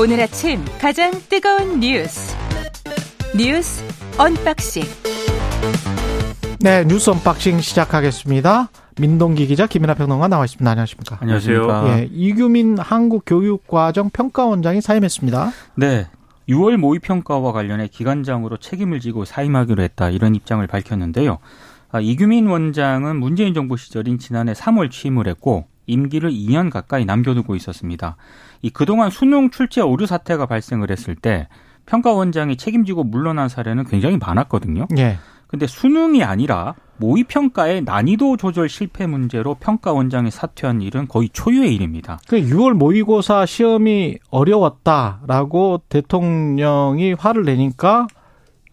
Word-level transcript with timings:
오늘 0.00 0.18
아침 0.18 0.64
가장 0.80 1.10
뜨거운 1.28 1.78
뉴스 1.78 2.34
뉴스 3.36 3.84
unboxing 4.18 4.82
네, 6.60 6.84
뉴스 6.86 7.10
unboxing 7.10 7.60
시작하겠습니다. 7.60 8.70
민동기 8.98 9.46
기자 9.46 9.66
김민하 9.66 9.92
평론가 9.92 10.28
나와 10.28 10.46
있습니다. 10.46 10.70
안녕하십니까? 10.70 11.18
안녕하세요. 11.20 11.84
예, 11.88 12.08
이규민 12.10 12.78
한국교육과정 12.78 14.08
평가원장이 14.08 14.80
사임했습니다. 14.80 15.52
네. 15.74 16.06
6월 16.48 16.78
모의평가와 16.78 17.52
관련해 17.52 17.88
기관장으로 17.88 18.56
책임을 18.56 19.00
지고 19.00 19.26
사임하기로 19.26 19.82
했다. 19.82 20.08
이런 20.08 20.34
입장을 20.34 20.66
밝혔는데요. 20.66 21.40
아, 21.92 22.00
이규민 22.00 22.46
원장은 22.46 23.16
문재인 23.16 23.52
정부 23.52 23.76
시절인 23.76 24.18
지난해 24.18 24.54
3월 24.54 24.90
취임을 24.90 25.26
했고 25.28 25.66
임기를 25.90 26.30
2년 26.30 26.70
가까이 26.70 27.04
남겨두고 27.04 27.56
있었습니다. 27.56 28.16
이 28.62 28.70
그동안 28.70 29.10
수능 29.10 29.50
출제 29.50 29.80
오류 29.80 30.06
사태가 30.06 30.46
발생을 30.46 30.90
했을 30.90 31.14
때 31.14 31.48
평가원장이 31.86 32.56
책임지고 32.56 33.04
물러난 33.04 33.48
사례는 33.48 33.84
굉장히 33.84 34.16
많았거든요. 34.16 34.86
예. 34.98 35.18
근데 35.48 35.66
수능이 35.66 36.22
아니라 36.22 36.74
모의 36.98 37.24
평가의 37.24 37.82
난이도 37.82 38.36
조절 38.36 38.68
실패 38.68 39.06
문제로 39.06 39.54
평가원장이 39.54 40.30
사퇴한 40.30 40.80
일은 40.80 41.08
거의 41.08 41.28
초유의 41.32 41.74
일입니다. 41.74 42.20
그 42.28 42.40
6월 42.40 42.74
모의고사 42.74 43.46
시험이 43.46 44.18
어려웠다라고 44.30 45.82
대통령이 45.88 47.14
화를 47.14 47.44
내니까 47.44 48.06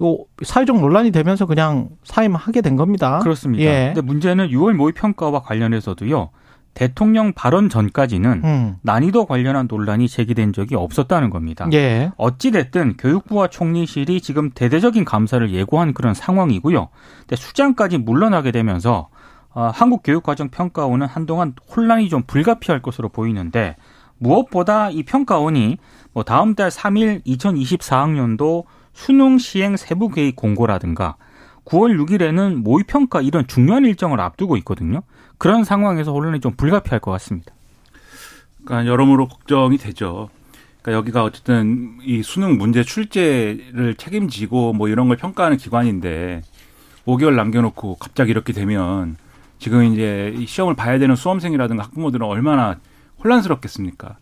요 0.04 0.18
사회적 0.44 0.80
논란이 0.80 1.10
되면서 1.12 1.48
그냥 1.48 1.90
사임하게 2.04 2.62
된 2.62 2.76
겁니다. 2.76 3.20
그렇습니다. 3.20 3.64
예. 3.64 3.94
근데 3.96 4.02
문제는 4.02 4.50
6월 4.50 4.74
모의 4.74 4.94
평가와 4.94 5.42
관련해서도요. 5.42 6.30
대통령 6.78 7.34
발언 7.34 7.70
전까지는 7.70 8.42
음. 8.44 8.76
난이도 8.84 9.26
관련한 9.26 9.66
논란이 9.68 10.08
제기된 10.08 10.54
적이 10.54 10.76
없었다는 10.76 11.32
겁니다. 11.32 11.68
예. 11.74 12.12
어찌됐든 12.18 12.98
교육부와 12.98 13.48
총리실이 13.48 14.22
지금 14.22 14.52
대대적인 14.52 15.04
감사를 15.04 15.50
예고한 15.50 15.96
그런 15.96 16.14
상황이고요. 16.14 16.90
근데 17.22 17.36
수장까지 17.36 17.98
물러나게 17.98 18.52
되면서 18.52 19.10
어, 19.56 19.72
한국교육과정평가원은 19.74 21.08
한동안 21.08 21.56
혼란이 21.76 22.10
좀 22.10 22.22
불가피할 22.28 22.84
것으로 22.84 23.10
보이는데 23.10 23.76
무엇보다 24.20 24.92
이 24.92 25.02
평가원이 25.02 25.80
뭐 26.14 26.22
다음 26.22 26.54
달 26.54 26.70
3일 26.70 27.26
2024학년도 27.26 28.66
수능 28.94 29.40
시행 29.40 29.78
세부 29.78 30.10
계획 30.10 30.36
공고라든가 30.36 31.16
9월 31.66 32.00
6일에는 32.06 32.62
모의평가 32.62 33.22
이런 33.22 33.48
중요한 33.48 33.84
일정을 33.84 34.20
앞두고 34.20 34.58
있거든요. 34.58 35.02
그런 35.38 35.64
상황에서 35.64 36.12
혼란이 36.12 36.40
좀 36.40 36.54
불가피할 36.54 37.00
것 37.00 37.12
같습니다. 37.12 37.54
그러니까 38.64 38.92
여러모로 38.92 39.28
걱정이 39.28 39.78
되죠. 39.78 40.30
그러니까 40.82 41.00
여기가 41.00 41.24
어쨌든 41.24 41.98
이 42.02 42.24
수능 42.24 42.58
문제 42.58 42.84
출제를 42.84 43.96
책임지고 43.98 44.74
뭐 44.74 44.88
이런 44.88 45.08
걸 45.08 45.18
평가하는 45.18 45.58
기관인데 45.58 46.42
5개월 47.06 47.36
남겨놓고 47.36 47.96
갑자기 47.96 48.32
이렇게 48.32 48.54
되면 48.54 49.18
지금 49.60 49.84
이제 49.86 50.34
이 50.38 50.46
시험을 50.46 50.76
봐야 50.76 51.00
되는 51.00 51.16
수험생이라든가 51.16 51.84
학부모들은 51.84 52.26
얼마나 52.26 52.78
혼란스럽겠습니까? 53.24 54.18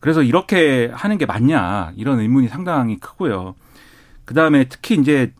그래서 0.00 0.22
이렇게 0.22 0.90
하는 0.92 1.18
게 1.18 1.26
맞냐 1.26 1.92
이런 1.96 2.20
의문이 2.20 2.48
상당히 2.48 2.98
크고요. 2.98 3.54
그 4.24 4.34
다음에 4.34 4.64
특히 4.64 4.96
이제 4.96 5.32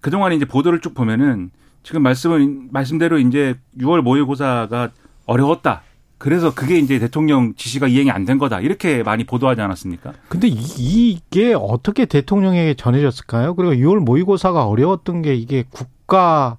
그동안 0.00 0.32
이제 0.32 0.44
보도를 0.44 0.80
쭉 0.80 0.94
보면은 0.94 1.50
지금 1.86 2.02
말씀은 2.02 2.70
말씀대로 2.72 3.16
이제 3.20 3.54
6월 3.78 4.00
모의고사가 4.00 4.90
어려웠다. 5.24 5.82
그래서 6.18 6.52
그게 6.52 6.78
이제 6.78 6.98
대통령 6.98 7.54
지시가 7.54 7.86
이행이 7.86 8.10
안 8.10 8.24
된 8.24 8.38
거다. 8.38 8.58
이렇게 8.60 9.04
많이 9.04 9.22
보도하지 9.22 9.60
않았습니까? 9.60 10.12
근데 10.28 10.48
이- 10.48 11.12
이게 11.12 11.54
어떻게 11.56 12.04
대통령에게 12.06 12.74
전해졌을까요? 12.74 13.54
그리고 13.54 13.72
6월 13.74 14.00
모의고사가 14.00 14.66
어려웠던 14.66 15.22
게 15.22 15.36
이게 15.36 15.62
국가 15.70 16.56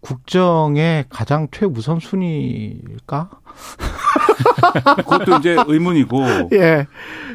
국정의 0.00 1.04
가장 1.10 1.48
최우선 1.52 2.00
순위일까? 2.00 3.28
그것도 4.96 5.36
이제 5.40 5.56
의문이고 5.66 6.22
예. 6.52 6.86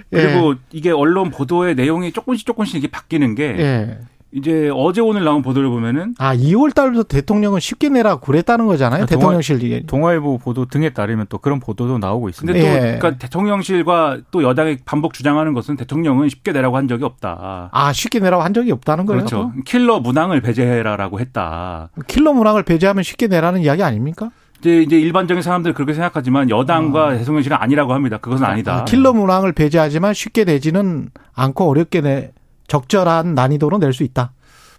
그리고 0.09 0.55
이게 0.71 0.89
언론 0.89 1.29
보도의 1.29 1.75
내용이 1.75 2.11
조금씩 2.11 2.47
조금씩 2.47 2.77
이게 2.77 2.87
바뀌는 2.87 3.35
게 3.35 3.43
예. 3.59 3.99
이제 4.31 4.69
어제 4.73 5.01
오늘 5.01 5.23
나온 5.23 5.41
보도를 5.41 5.69
보면은 5.69 6.13
아, 6.19 6.35
2월 6.35 6.73
달부터 6.73 7.03
대통령은 7.03 7.59
쉽게 7.59 7.89
내라 7.89 8.17
그랬다는 8.17 8.67
거잖아요. 8.67 9.03
아, 9.03 9.05
대통령실. 9.07 9.87
동아일보 9.87 10.37
보도 10.37 10.65
등에 10.65 10.91
따르면 10.91 11.25
또 11.29 11.39
그런 11.39 11.59
보도도 11.59 11.97
나오고 11.97 12.29
있습니다. 12.29 12.53
근데 12.53 12.69
또 12.69 12.75
예. 12.75 12.79
그러니까 12.99 13.17
대통령실과 13.17 14.19
또 14.29 14.43
여당이 14.43 14.77
반복 14.85 15.13
주장하는 15.13 15.53
것은 15.53 15.77
대통령은 15.77 16.29
쉽게 16.29 16.51
내라고 16.51 16.77
한 16.77 16.87
적이 16.87 17.05
없다. 17.05 17.69
아, 17.71 17.93
쉽게 17.93 18.19
내라고 18.19 18.43
한 18.43 18.53
적이 18.53 18.71
없다는 18.71 19.07
거예요. 19.07 19.19
그렇죠. 19.19 19.51
킬러 19.65 19.99
문항을 19.99 20.41
배제해라라고 20.41 21.19
했다. 21.19 21.89
킬러 22.07 22.33
문항을 22.33 22.63
배제하면 22.63 23.03
쉽게 23.03 23.27
내라는 23.27 23.61
이야기 23.61 23.81
아닙니까? 23.81 24.29
이제 24.59 24.81
이제 24.81 24.99
일반적인 24.99 25.41
사람들 25.41 25.73
그렇게 25.73 25.93
생각하지만 25.93 26.49
여당과 26.49 27.17
대통령실은 27.17 27.57
아니라고 27.59 27.93
합니다. 27.93 28.17
그것은 28.17 28.45
아니다. 28.45 28.81
아, 28.81 28.85
킬러 28.85 29.13
문항을 29.13 29.53
배제하지만 29.53 30.13
쉽게 30.13 30.43
내지는 30.43 31.09
않고 31.33 31.67
어렵게 31.69 32.01
내 32.01 32.31
적절한 32.69 33.35
난이도로 33.35 33.79
낼 33.79 33.91
수 33.93 34.03
있다. 34.03 34.31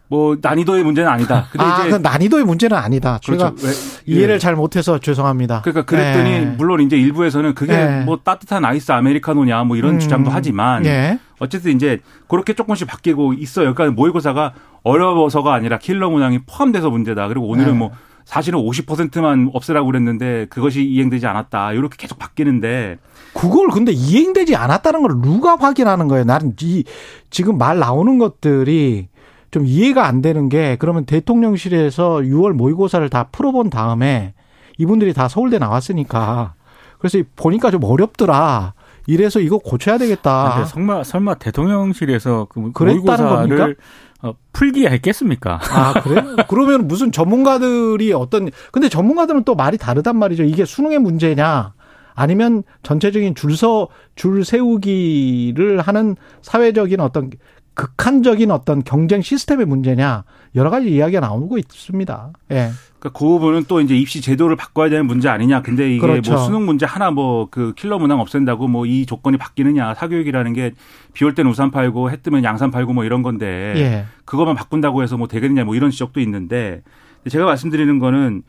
뭐 0.09 0.37
난이도의 0.43 0.83
문제는 0.83 1.09
아니다. 1.09 1.47
근데 1.53 1.65
아, 1.65 1.81
이제 1.83 1.91
그 1.91 1.97
난이도의 1.97 2.45
문제는 2.45 2.77
아니다. 2.77 3.19
제가 3.23 3.51
그렇죠. 3.53 3.67
왜- 3.67 3.73
이해를 4.13 4.35
예. 4.37 4.39
잘 4.39 4.57
못해서 4.57 4.99
죄송합니다. 4.99 5.61
그러니까 5.61 5.85
그랬더니 5.85 6.31
예. 6.31 6.41
물론 6.41 6.81
이제 6.81 6.97
일부에서는 6.97 7.55
그게 7.55 7.75
예. 7.75 8.03
뭐 8.05 8.19
따뜻한 8.25 8.65
아이스 8.65 8.91
아메리카노냐 8.91 9.63
뭐 9.65 9.77
이런 9.77 9.95
음. 9.95 9.99
주장도 10.01 10.31
하지만 10.33 10.85
예. 10.87 11.21
어쨌든 11.39 11.77
이제 11.77 12.01
그렇게 12.27 12.55
조금씩 12.55 12.89
바뀌고 12.89 13.35
있어요. 13.35 13.73
그러니까 13.75 13.95
모의고사가 13.95 14.53
어려워서가 14.83 15.55
아니라 15.55 15.79
킬러 15.79 16.11
문항이 16.11 16.41
포함돼서 16.47 16.91
문제다. 16.91 17.29
그리고 17.29 17.47
오늘은 17.49 17.73
네. 17.73 17.79
뭐 17.79 17.91
사실은 18.25 18.59
50%만 18.61 19.51
없애라고 19.53 19.87
그랬는데 19.87 20.47
그것이 20.51 20.83
이행되지 20.85 21.27
않았다. 21.27 21.73
이렇게 21.75 21.97
계속 21.97 22.19
바뀌는데 22.19 22.99
그걸 23.35 23.69
근데 23.69 23.93
이행되지 23.93 24.57
않았다는 24.57 25.03
걸 25.03 25.21
누가 25.21 25.57
확인하는 25.57 26.09
거예요? 26.09 26.25
나는 26.25 26.55
이 26.63 26.85
지금 27.31 27.59
말 27.59 27.79
나오는 27.79 28.19
것들이 28.19 29.09
좀 29.51 29.67
이해가 29.67 30.07
안 30.07 30.23
되는 30.23 30.49
게 30.49 30.77
그러면 30.79 31.05
대통령실에서 31.05 32.19
6월 32.19 32.53
모의고사를 32.53 33.09
다 33.09 33.29
풀어본 33.33 33.71
다음에 33.71 34.35
이분들이 34.79 35.13
다 35.13 35.29
서울대 35.29 35.59
나왔으니까 35.59 36.55
그래서 36.99 37.19
보니까 37.37 37.71
좀 37.71 37.83
어렵더라. 37.85 38.75
이래서 39.07 39.41
이거 39.41 39.59
고쳐야 39.59 39.99
되겠다. 39.99 40.53
근데 40.55 40.69
설마 40.69 41.05
설마 41.05 41.35
대통령실에서 41.35 42.47
그 42.51 42.73
그랬다는 42.73 43.03
모의고사를 43.03 43.57
겁니까? 43.59 43.83
어, 44.23 44.35
풀기 44.53 44.87
했겠습니까? 44.87 45.61
아, 45.71 45.95
그래? 46.03 46.23
그러면 46.49 46.87
무슨 46.87 47.11
전문가들이 47.11 48.13
어떤, 48.13 48.51
근데 48.71 48.91
전문가들은 48.91 49.45
또 49.45 49.55
말이 49.55 49.79
다르단 49.79 50.19
말이죠. 50.19 50.45
이게 50.45 50.67
수능의 50.67 50.99
문제냐, 50.99 51.73
아니면 52.21 52.63
전체적인 52.83 53.35
줄 53.35 53.57
서, 53.57 53.89
줄 54.15 54.45
세우기를 54.45 55.81
하는 55.81 56.17
사회적인 56.43 57.01
어떤 57.01 57.31
극한적인 57.73 58.51
어떤 58.51 58.85
경쟁 58.85 59.23
시스템의 59.23 59.65
문제냐, 59.65 60.25
여러 60.55 60.69
가지 60.69 60.91
이야기가 60.91 61.21
나오고 61.21 61.57
있습니다. 61.57 62.33
예. 62.51 62.71
그러니까 62.99 63.19
그 63.19 63.25
부분은 63.25 63.65
또 63.69 63.81
이제 63.81 63.97
입시 63.97 64.21
제도를 64.21 64.55
바꿔야 64.57 64.91
되는 64.91 65.07
문제 65.07 65.31
아니냐. 65.31 65.63
근데 65.63 65.89
이게 65.89 66.01
그렇죠. 66.01 66.33
뭐 66.33 66.41
수능 66.43 66.67
문제 66.67 66.85
하나 66.85 67.11
뭐 67.11 67.47
그 67.51 67.73
킬러 67.75 67.99
문항 67.99 68.21
없앤다고 68.21 68.69
뭐 68.69 68.85
이 68.85 69.07
조건이 69.07 69.39
바뀌느냐. 69.39 69.95
사교육이라는 69.95 70.53
게 70.53 70.73
비올땐 71.15 71.47
우산 71.47 71.71
팔고 71.71 72.11
해 72.11 72.19
뜨면 72.21 72.45
양산 72.45 72.71
팔고 72.71 72.93
뭐 72.93 73.05
이런 73.05 73.23
건데 73.23 73.73
예. 73.77 74.05
그것만 74.27 74.57
바꾼다고 74.57 75.03
해서 75.03 75.17
뭐 75.17 75.27
되겠느냐 75.27 75.65
뭐 75.65 75.75
이런 75.75 75.91
지적도 75.91 76.21
있는데 76.21 76.83
제가 77.31 77.47
말씀드리는 77.47 77.99
거는 77.99 78.43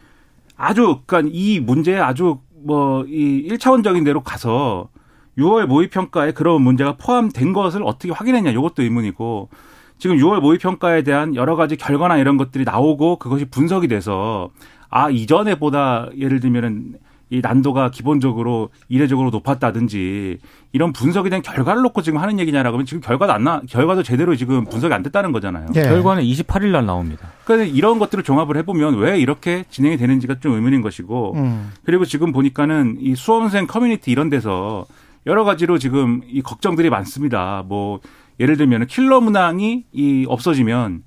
아주 0.57 0.99
그러니까 1.05 1.31
이 1.33 1.61
문제에 1.61 1.97
아주 1.97 2.39
뭐 2.63 3.03
이 3.07 3.47
1차원적인 3.49 4.05
대로 4.05 4.21
가서 4.21 4.89
6월 5.37 5.65
모의 5.65 5.89
평가에 5.89 6.31
그런 6.33 6.61
문제가 6.61 6.97
포함된 6.97 7.53
것을 7.53 7.83
어떻게 7.83 8.11
확인했냐 8.11 8.51
이것도 8.51 8.83
의문이고 8.83 9.49
지금 9.97 10.17
6월 10.17 10.39
모의 10.39 10.57
평가에 10.57 11.03
대한 11.03 11.35
여러 11.35 11.55
가지 11.55 11.77
결과나 11.77 12.17
이런 12.17 12.37
것들이 12.37 12.63
나오고 12.63 13.17
그것이 13.17 13.45
분석이 13.45 13.87
돼서 13.87 14.49
아 14.89 15.09
이전에 15.09 15.55
보다 15.55 16.09
예를 16.17 16.39
들면은 16.39 16.95
이 17.31 17.39
난도가 17.41 17.91
기본적으로 17.91 18.69
이례적으로 18.89 19.29
높았다든지 19.29 20.37
이런 20.73 20.91
분석이 20.91 21.29
된 21.29 21.41
결과를 21.41 21.81
놓고 21.81 22.01
지금 22.01 22.19
하는 22.19 22.39
얘기냐라고 22.39 22.75
하면 22.75 22.85
지금 22.85 22.99
결과도 22.99 23.31
안 23.31 23.45
나, 23.45 23.61
결과도 23.69 24.03
제대로 24.03 24.35
지금 24.35 24.65
분석이 24.65 24.93
안 24.93 25.01
됐다는 25.01 25.31
거잖아요. 25.31 25.67
예. 25.75 25.81
결과는 25.81 26.23
28일 26.23 26.71
날 26.71 26.85
나옵니다. 26.85 27.29
그러니까 27.45 27.73
이런 27.73 27.99
것들을 27.99 28.25
종합을 28.25 28.57
해보면 28.57 28.97
왜 28.97 29.17
이렇게 29.17 29.63
진행이 29.69 29.95
되는지가 29.95 30.39
좀 30.41 30.53
의문인 30.53 30.81
것이고 30.81 31.35
음. 31.37 31.71
그리고 31.85 32.03
지금 32.03 32.33
보니까는 32.33 32.97
이 32.99 33.15
수험생 33.15 33.65
커뮤니티 33.65 34.11
이런 34.11 34.29
데서 34.29 34.85
여러 35.25 35.45
가지로 35.45 35.77
지금 35.77 36.21
이 36.27 36.41
걱정들이 36.41 36.89
많습니다. 36.89 37.63
뭐 37.65 38.01
예를 38.41 38.57
들면 38.57 38.87
킬러 38.87 39.21
문항이 39.21 39.85
이 39.93 40.25
없어지면 40.27 41.03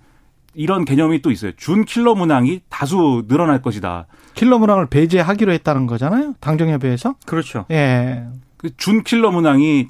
이런 0.54 0.86
개념이 0.86 1.20
또 1.20 1.30
있어요. 1.30 1.52
준 1.56 1.84
킬러 1.84 2.14
문항이 2.14 2.62
다수 2.70 3.24
늘어날 3.28 3.60
것이다. 3.60 4.06
킬러 4.34 4.58
문항을 4.58 4.86
배제하기로 4.86 5.52
했다는 5.52 5.86
거잖아요. 5.86 6.34
당정협의회에서. 6.40 7.14
그렇죠. 7.26 7.66
예. 7.70 8.24
그 8.56 8.70
준 8.76 9.02
킬러 9.04 9.30
문항이 9.30 9.88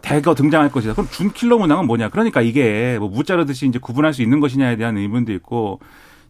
대거 0.00 0.34
등장할 0.34 0.70
것이다. 0.70 0.94
그럼 0.94 1.08
준 1.10 1.32
킬러 1.32 1.58
문항은 1.58 1.86
뭐냐? 1.86 2.08
그러니까 2.08 2.40
이게 2.40 2.96
뭐 2.98 3.08
무자르 3.08 3.44
듯이 3.46 3.66
이제 3.66 3.78
구분할 3.78 4.14
수 4.14 4.22
있는 4.22 4.40
것이냐에 4.40 4.76
대한 4.76 4.96
의문도 4.96 5.32
있고 5.34 5.80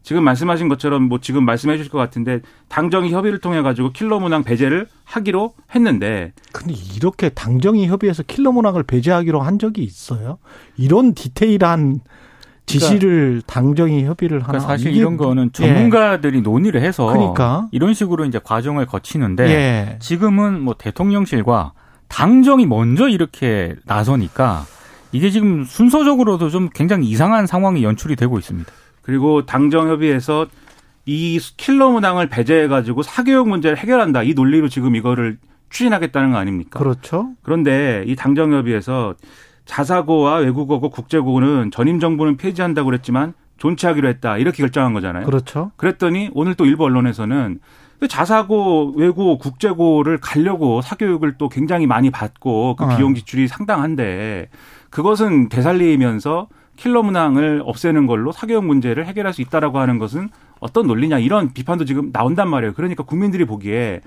지금 0.03 0.25
말씀하신 0.25 0.69
것처럼 0.69 1.03
뭐 1.03 1.19
지금 1.21 1.45
말씀해 1.45 1.77
주실 1.77 1.93
것 1.93 1.99
같은데 1.99 2.41
당정이 2.69 3.11
협의를 3.13 3.41
통해 3.41 3.61
가지고 3.63 3.93
킬러 3.93 4.19
문항 4.21 4.43
배제를 4.43 4.87
하기로 5.05 5.55
했는데 5.75 6.33
근데 6.53 6.75
이렇게 6.97 7.29
당정이 7.29 7.87
협의해서 7.89 8.23
킬러 8.23 8.53
문항을 8.53 8.85
배제하기로 8.85 9.41
한 9.43 9.59
적이 9.59 9.83
있어요? 9.83 10.39
이런 10.77 11.15
디테일한 11.15 12.01
지시를 12.69 13.43
당정이 13.47 14.05
협의를 14.05 14.39
하나? 14.39 14.47
그러니까 14.49 14.69
사실 14.69 14.95
이런 14.95 15.17
거는 15.17 15.53
전문가들이 15.53 16.43
논의를 16.43 16.83
해서 16.83 17.07
그러니까. 17.07 17.67
이런 17.73 17.95
식으로 17.95 18.25
이제 18.25 18.39
과정을 18.43 18.87
거치는데 18.87 19.49
예. 19.49 19.99
지금은 20.01 20.61
뭐 20.61 20.75
대통령실과 20.77 21.73
당정이 22.09 22.67
먼저 22.67 23.09
이렇게 23.09 23.75
나서니까 23.85 24.65
이게 25.13 25.31
지금 25.31 25.65
순서적으로도 25.65 26.51
좀 26.51 26.69
굉장히 26.73 27.09
이상한 27.09 27.47
상황이 27.47 27.83
연출이 27.83 28.17
되고 28.17 28.39
있습니다. 28.39 28.71
그리고 29.03 29.47
당정 29.47 29.89
협의에서 29.89 30.47
이 31.07 31.41
킬러 31.57 31.91
문항을 31.91 32.29
배제해 32.29 32.69
가지고 32.69 33.03
사교육 33.03 33.49
문제를 33.49 33.79
해결한다. 33.79 34.23
이 34.23 34.35
논리로 34.35 34.69
지금 34.69 34.95
이거를 34.95 35.39
추진하겠다는 35.71 36.33
거 36.33 36.37
아닙니까? 36.37 36.79
그렇죠. 36.79 37.31
그런데 37.43 38.05
이 38.07 38.15
당정 38.15 38.53
협의에서 38.53 39.15
자사고와 39.69 40.37
외국어고 40.39 40.89
국제고는 40.89 41.71
전임 41.71 42.01
정부는 42.01 42.39
폐지한다고 42.39 42.87
그랬지만 42.87 43.35
존치하기로 43.59 44.09
했다. 44.09 44.39
이렇게 44.39 44.63
결정한 44.63 44.95
거잖아요. 44.95 45.27
그렇죠. 45.27 45.71
그랬더니 45.77 46.31
오늘 46.33 46.55
또 46.55 46.65
일부 46.65 46.85
언론에서는 46.85 47.61
그 48.01 48.07
자사고, 48.07 48.95
외고, 48.97 49.39
국제고를 49.39 50.19
가려고 50.19 50.81
사교육을 50.81 51.35
또 51.37 51.49
굉장히 51.49 51.87
많이 51.87 52.11
받고 52.11 52.77
그 52.77 52.85
어. 52.85 52.97
비용 52.97 53.15
지출이 53.15 53.49
상당한데 53.49 54.49
그것은 54.91 55.49
되살리면서 55.49 56.49
킬러 56.77 57.03
문항을 57.03 57.61
없애는 57.65 58.07
걸로 58.07 58.33
사교육 58.33 58.65
문제를 58.65 59.05
해결할 59.05 59.35
수 59.35 59.43
있다라고 59.43 59.81
하는 59.81 59.99
것은 59.99 60.31
어떤 60.61 60.87
논리냐 60.87 61.19
이런 61.19 61.53
비판도 61.53 61.85
지금 61.85 62.11
나온단 62.13 62.49
말이에요. 62.49 62.73
그러니까 62.73 63.03
국민들이 63.03 63.45
보기에 63.45 64.01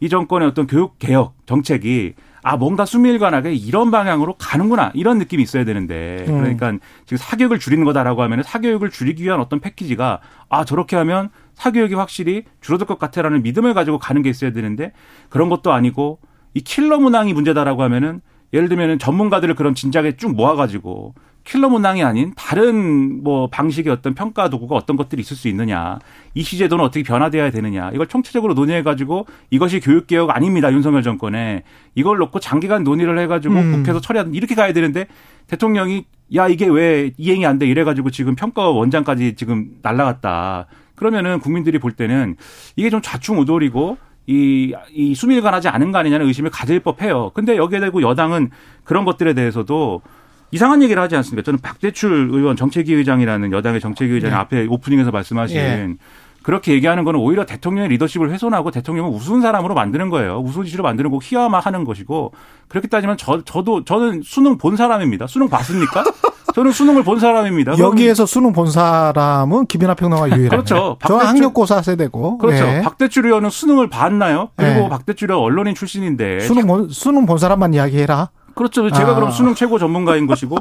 이 0.00 0.08
정권의 0.08 0.48
어떤 0.48 0.66
교육 0.66 0.98
개혁 0.98 1.34
정책이 1.46 2.14
아 2.46 2.58
뭔가 2.58 2.84
수밀관하게 2.84 3.54
이런 3.54 3.90
방향으로 3.90 4.34
가는구나 4.34 4.92
이런 4.94 5.18
느낌이 5.18 5.42
있어야 5.42 5.64
되는데 5.64 6.26
음. 6.28 6.40
그러니까 6.40 6.72
지금 7.06 7.16
사교육을 7.16 7.58
줄이는 7.58 7.84
거다라고 7.86 8.22
하면 8.22 8.42
사교육을 8.42 8.90
줄이기 8.90 9.24
위한 9.24 9.40
어떤 9.40 9.60
패키지가 9.60 10.20
아 10.50 10.64
저렇게 10.66 10.94
하면 10.94 11.30
사교육이 11.54 11.94
확실히 11.94 12.44
줄어들 12.60 12.86
것 12.86 12.98
같아라는 12.98 13.42
믿음을 13.42 13.72
가지고 13.72 13.98
가는 13.98 14.20
게 14.20 14.28
있어야 14.28 14.52
되는데 14.52 14.92
그런 15.30 15.48
것도 15.48 15.72
아니고 15.72 16.18
이 16.52 16.60
킬러 16.60 16.98
문항이 16.98 17.32
문제다라고 17.32 17.82
하면은 17.82 18.20
예를 18.52 18.68
들면은 18.68 18.98
전문가들을 18.98 19.54
그런 19.54 19.74
진작에 19.74 20.16
쭉 20.18 20.36
모아가지고 20.36 21.14
킬러 21.44 21.68
문항이 21.68 22.02
아닌 22.02 22.32
다른 22.36 23.22
뭐 23.22 23.48
방식의 23.48 23.92
어떤 23.92 24.14
평가 24.14 24.48
도구가 24.48 24.74
어떤 24.76 24.96
것들이 24.96 25.20
있을 25.20 25.36
수 25.36 25.46
있느냐 25.48 25.98
이 26.34 26.42
시 26.42 26.56
제도는 26.56 26.84
어떻게 26.84 27.02
변화돼야 27.02 27.50
되느냐 27.50 27.90
이걸 27.92 28.06
총체적으로 28.06 28.54
논의해 28.54 28.82
가지고 28.82 29.26
이것이 29.50 29.80
교육 29.80 30.06
개혁 30.06 30.30
아닙니다 30.30 30.72
윤석열 30.72 31.02
정권에 31.02 31.62
이걸 31.94 32.16
놓고 32.18 32.40
장기간 32.40 32.82
논의를 32.82 33.18
해 33.18 33.26
가지고 33.26 33.56
음. 33.56 33.72
국회에서 33.72 34.00
처리하는 34.00 34.34
이렇게 34.34 34.54
가야 34.54 34.72
되는데 34.72 35.06
대통령이 35.46 36.06
야 36.34 36.48
이게 36.48 36.66
왜 36.66 37.12
이행이 37.18 37.44
안 37.44 37.58
돼 37.58 37.66
이래 37.66 37.84
가지고 37.84 38.10
지금 38.10 38.34
평가 38.34 38.70
원장까지 38.70 39.34
지금 39.36 39.68
날라갔다 39.82 40.66
그러면은 40.96 41.40
국민들이 41.40 41.78
볼 41.78 41.92
때는 41.92 42.36
이게 42.76 42.88
좀 42.88 43.02
좌충우돌이고 43.02 43.98
이, 44.26 44.74
이 44.94 45.14
수밀관하지 45.14 45.68
않은 45.68 45.92
거 45.92 45.98
아니냐는 45.98 46.26
의심을 46.26 46.50
가질 46.50 46.80
법해요. 46.80 47.32
근데 47.34 47.58
여기에 47.58 47.80
대고 47.80 48.00
여당은 48.00 48.50
그런 48.82 49.04
것들에 49.04 49.34
대해서도 49.34 50.00
이상한 50.54 50.82
얘기를 50.82 51.02
하지 51.02 51.16
않습니까? 51.16 51.44
저는 51.44 51.58
박대출 51.60 52.28
의원 52.32 52.56
정책위 52.56 52.94
의장이라는 52.94 53.52
여당의 53.52 53.80
정책위 53.80 54.12
의장이 54.14 54.30
네. 54.32 54.36
앞에 54.38 54.66
오프닝에서 54.68 55.10
말씀하신 55.10 55.56
예. 55.56 55.94
그렇게 56.42 56.72
얘기하는 56.74 57.04
거는 57.04 57.18
오히려 57.20 57.46
대통령의 57.46 57.88
리더십을 57.90 58.30
훼손하고 58.30 58.70
대통령을 58.70 59.10
우스운 59.10 59.40
사람으로 59.40 59.74
만드는 59.74 60.10
거예요. 60.10 60.40
우스운시로 60.40 60.82
만드는 60.82 61.10
거 61.10 61.18
희화화하는 61.22 61.84
것이고 61.84 62.32
그렇게 62.68 62.86
따지면 62.86 63.16
저 63.16 63.42
저도 63.44 63.84
저는 63.84 64.20
수능 64.24 64.58
본 64.58 64.76
사람입니다. 64.76 65.26
수능 65.26 65.48
봤습니까? 65.48 66.04
저는 66.54 66.70
수능을 66.70 67.02
본 67.02 67.18
사람입니다. 67.18 67.78
여기에서 67.78 68.26
수능 68.26 68.52
본 68.52 68.70
사람은 68.70 69.66
김연아 69.66 69.94
평론가 69.94 70.26
유일하네요. 70.28 70.50
그렇죠. 70.50 70.98
저 71.00 71.14
박대출- 71.16 71.26
학력고사 71.26 71.82
세대고. 71.82 72.38
그렇죠. 72.38 72.64
예. 72.64 72.80
박대출 72.82 73.26
의원은 73.26 73.50
수능을 73.50 73.88
봤나요? 73.88 74.50
그리고 74.54 74.80
네. 74.82 74.88
박대출 74.88 75.30
의원 75.32 75.44
언론인 75.46 75.74
출신인데 75.74 76.40
수능 76.40 76.66
본 76.68 76.88
수능 76.90 77.26
본 77.26 77.38
사람만 77.38 77.74
이야기해라. 77.74 78.28
그렇죠. 78.54 78.90
제가 78.90 79.10
아. 79.10 79.14
그럼 79.14 79.30
수능 79.30 79.54
최고 79.54 79.78
전문가인 79.78 80.26
것이고 80.26 80.56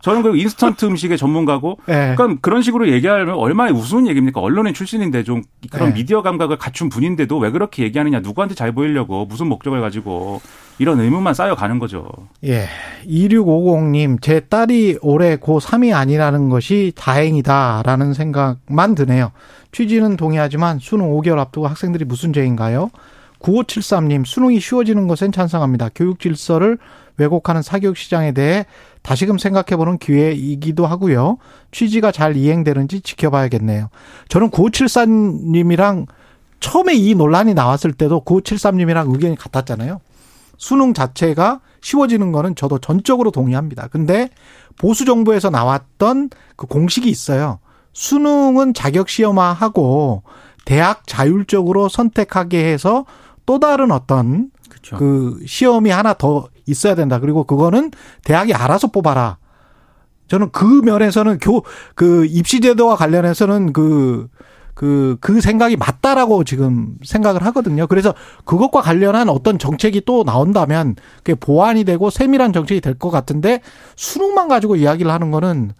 저는 0.00 0.22
그 0.22 0.36
인스턴트 0.36 0.84
음식의 0.84 1.18
전문가고 1.18 1.78
예. 1.88 2.14
그러니까 2.16 2.38
그런 2.40 2.62
식으로 2.62 2.88
얘기하면 2.88 3.34
얼마나 3.34 3.72
우스운 3.72 4.06
얘기입니까? 4.06 4.40
언론인 4.40 4.74
출신인데 4.74 5.24
좀 5.24 5.42
그런 5.70 5.88
네. 5.88 5.94
미디어 5.94 6.22
감각을 6.22 6.56
갖춘 6.56 6.88
분인데도 6.88 7.38
왜 7.38 7.50
그렇게 7.50 7.82
얘기하느냐? 7.84 8.20
누구한테 8.20 8.54
잘 8.54 8.72
보이려고 8.72 9.26
무슨 9.26 9.48
목적을 9.48 9.80
가지고 9.80 10.40
이런 10.78 11.00
의문만 11.00 11.34
쌓여가는 11.34 11.80
거죠. 11.80 12.08
예. 12.44 12.66
2650님, 13.06 14.22
제 14.22 14.40
딸이 14.40 14.98
올해 15.02 15.36
고3이 15.36 15.92
아니라는 15.94 16.48
것이 16.48 16.92
다행이다라는 16.94 18.14
생각만 18.14 18.94
드네요. 18.94 19.32
취지는 19.72 20.16
동의하지만 20.16 20.78
수능 20.78 21.10
5개월 21.10 21.38
앞두고 21.38 21.66
학생들이 21.66 22.04
무슨 22.04 22.32
죄인가요? 22.32 22.90
9573님, 23.40 24.24
수능이 24.24 24.60
쉬워지는 24.60 25.08
것엔 25.08 25.32
찬성합니다. 25.32 25.90
교육 25.94 26.20
질서를 26.20 26.78
왜곡하는 27.18 27.62
사교육 27.62 27.96
시장에 27.96 28.32
대해 28.32 28.64
다시금 29.02 29.38
생각해보는 29.38 29.98
기회이기도 29.98 30.86
하고요. 30.86 31.38
취지가 31.72 32.12
잘 32.12 32.36
이행되는지 32.36 33.00
지켜봐야겠네요. 33.00 33.88
저는 34.28 34.50
9574님이랑 34.50 36.06
처음에 36.60 36.94
이 36.94 37.14
논란이 37.14 37.54
나왔을 37.54 37.92
때도 37.92 38.22
9573님이랑 38.24 39.12
의견이 39.12 39.36
같았잖아요. 39.36 40.00
수능 40.56 40.92
자체가 40.94 41.60
쉬워지는 41.80 42.32
거는 42.32 42.56
저도 42.56 42.78
전적으로 42.78 43.30
동의합니다. 43.30 43.88
근데 43.88 44.30
보수 44.78 45.04
정부에서 45.04 45.50
나왔던 45.50 46.30
그 46.56 46.66
공식이 46.66 47.08
있어요. 47.08 47.60
수능은 47.92 48.74
자격 48.74 49.08
시험화하고 49.08 50.22
대학 50.64 51.06
자율적으로 51.06 51.88
선택하게 51.88 52.64
해서 52.64 53.06
또 53.46 53.58
다른 53.58 53.90
어떤 53.90 54.50
그렇죠. 54.68 54.96
그 54.96 55.40
시험이 55.46 55.90
하나 55.90 56.12
더 56.12 56.48
있어야 56.68 56.94
된다. 56.94 57.18
그리고 57.18 57.44
그거는 57.44 57.90
대학이 58.24 58.54
알아서 58.54 58.88
뽑아라. 58.88 59.38
저는 60.28 60.50
그 60.52 60.64
면에서는 60.84 61.38
교, 61.40 61.62
그 61.94 62.26
입시제도와 62.26 62.96
관련해서는 62.96 63.72
그, 63.72 64.28
그, 64.74 65.16
그 65.20 65.40
생각이 65.40 65.76
맞다라고 65.76 66.44
지금 66.44 66.96
생각을 67.02 67.44
하거든요. 67.46 67.86
그래서 67.86 68.14
그것과 68.44 68.82
관련한 68.82 69.28
어떤 69.30 69.58
정책이 69.58 70.02
또 70.04 70.24
나온다면 70.24 70.96
그게 71.18 71.34
보완이 71.34 71.84
되고 71.84 72.10
세밀한 72.10 72.52
정책이 72.52 72.80
될 72.82 72.94
것 72.94 73.10
같은데 73.10 73.60
수능만 73.96 74.48
가지고 74.48 74.76
이야기를 74.76 75.10
하는 75.10 75.30
거는 75.30 75.72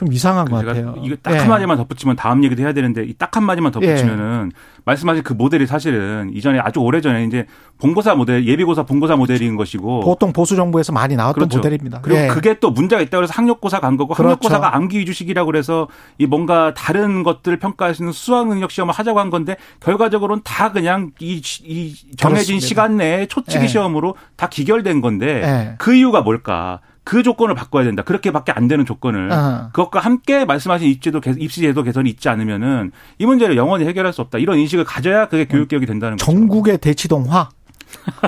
좀 0.00 0.10
이상한 0.14 0.46
것 0.46 0.64
같아요. 0.64 0.94
이거 1.02 1.14
딱 1.22 1.34
예. 1.34 1.38
한마디만 1.38 1.76
덧붙이면 1.76 2.16
다음 2.16 2.42
얘기도 2.42 2.62
해야 2.62 2.72
되는데 2.72 3.04
이 3.04 3.14
딱 3.20 3.36
한마디만 3.36 3.70
덧붙이면은 3.70 4.50
말씀하신 4.86 5.22
그 5.22 5.34
모델이 5.34 5.66
사실은 5.66 6.30
이전에 6.34 6.58
아주 6.58 6.80
오래전에 6.80 7.24
이제 7.26 7.44
본고사 7.78 8.14
모델, 8.14 8.46
예비고사 8.46 8.84
본고사 8.84 9.16
모델인 9.16 9.56
것이고 9.56 10.00
보통 10.00 10.32
보수 10.32 10.56
정부에서 10.56 10.92
많이 10.92 11.16
나왔던 11.16 11.34
그렇죠. 11.48 11.58
모델입니다. 11.58 12.00
그리고 12.00 12.18
예. 12.22 12.28
그게 12.28 12.58
또 12.60 12.70
문제가 12.70 13.02
있다고 13.02 13.24
해서 13.24 13.32
학력고사 13.36 13.80
간 13.80 13.98
거고 13.98 14.14
그렇죠. 14.14 14.28
학력고사가 14.30 14.74
암기 14.74 14.98
위주식이라고 15.00 15.44
그래서 15.46 15.86
이 16.16 16.24
뭔가 16.24 16.72
다른 16.72 17.22
것들을 17.22 17.58
평가할 17.58 17.94
수 17.94 18.02
있는 18.02 18.12
수학 18.14 18.48
능력 18.48 18.70
시험을 18.70 18.94
하자고 18.94 19.20
한 19.20 19.28
건데 19.28 19.56
결과적으로는 19.80 20.40
다 20.42 20.72
그냥 20.72 21.10
이, 21.20 21.42
이 21.62 21.94
정해진 22.16 22.54
그렇습니다. 22.56 22.66
시간 22.66 22.96
내에 22.96 23.26
초치기 23.26 23.64
예. 23.64 23.68
시험으로 23.68 24.14
다 24.36 24.48
기결된 24.48 25.02
건데 25.02 25.42
예. 25.44 25.74
그 25.76 25.94
이유가 25.94 26.22
뭘까? 26.22 26.80
그 27.04 27.22
조건을 27.22 27.54
바꿔야 27.54 27.84
된다. 27.84 28.02
그렇게밖에 28.02 28.52
안 28.52 28.68
되는 28.68 28.84
조건을. 28.84 29.32
어. 29.32 29.68
그것과 29.72 30.00
함께 30.00 30.44
말씀하신 30.44 30.88
입시제도, 30.88 31.20
개- 31.20 31.34
입시제도 31.36 31.82
개선이 31.82 32.08
있지 32.10 32.28
않으면은 32.28 32.92
이 33.18 33.26
문제를 33.26 33.56
영원히 33.56 33.86
해결할 33.86 34.12
수 34.12 34.20
없다. 34.20 34.38
이런 34.38 34.58
인식을 34.58 34.84
가져야 34.84 35.28
그게 35.28 35.46
교육 35.46 35.68
개혁이 35.68 35.86
된다는 35.86 36.16
거죠. 36.16 36.26
전국의 36.30 36.78
대치동화. 36.78 37.48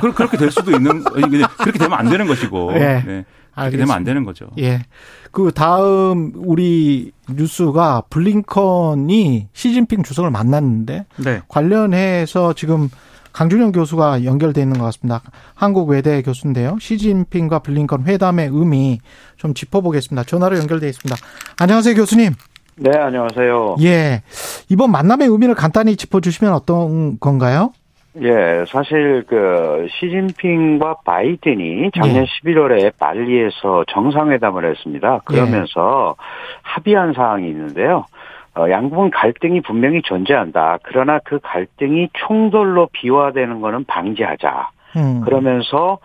그- 0.00 0.12
그렇게 0.12 0.36
될 0.36 0.50
수도 0.50 0.72
있는, 0.72 1.04
그렇게 1.04 1.78
되면 1.78 1.92
안 1.98 2.08
되는 2.08 2.26
것이고. 2.26 2.72
예. 2.74 2.78
네. 3.06 3.24
그렇게. 3.54 3.76
되면 3.76 3.90
안 3.94 4.02
되는 4.02 4.24
거죠. 4.24 4.46
예. 4.58 4.82
그 5.30 5.52
다음 5.54 6.32
우리 6.36 7.12
뉴스가 7.30 8.04
블링컨이 8.10 9.48
시진핑 9.52 10.02
주석을 10.02 10.30
만났는데 10.30 11.04
네. 11.18 11.42
관련해서 11.48 12.54
지금 12.54 12.88
강준영 13.32 13.72
교수가 13.72 14.24
연결돼 14.24 14.60
있는 14.60 14.78
것 14.78 14.84
같습니다. 14.86 15.22
한국 15.54 15.88
외대 15.88 16.22
교수인데요. 16.22 16.76
시진핑과 16.80 17.60
블링컨 17.60 18.04
회담의 18.06 18.48
의미 18.52 19.00
좀 19.36 19.54
짚어보겠습니다. 19.54 20.24
전화로 20.24 20.58
연결돼 20.58 20.88
있습니다. 20.88 21.16
안녕하세요, 21.60 21.94
교수님. 21.94 22.32
네, 22.76 22.90
안녕하세요. 22.98 23.76
예. 23.82 24.22
이번 24.68 24.90
만남의 24.90 25.28
의미를 25.28 25.54
간단히 25.54 25.96
짚어주시면 25.96 26.52
어떤 26.52 27.18
건가요? 27.20 27.72
예, 28.20 28.64
사실 28.68 29.24
그 29.26 29.86
시진핑과 29.90 30.96
바이든이 31.04 31.90
작년 31.94 32.24
예. 32.24 32.26
11월에 32.26 32.92
발리에서 32.98 33.84
정상회담을 33.88 34.70
했습니다. 34.70 35.20
그러면서 35.24 36.14
합의한 36.60 37.14
사항이 37.14 37.48
있는데요. 37.48 38.04
어, 38.54 38.68
양국은 38.68 39.10
갈등이 39.10 39.62
분명히 39.62 40.02
존재한다. 40.02 40.78
그러나 40.82 41.18
그 41.24 41.38
갈등이 41.42 42.10
총돌로 42.12 42.88
비화되는 42.92 43.60
것은 43.60 43.84
방지하자. 43.84 44.70
음. 44.96 45.20
그러면서 45.24 45.98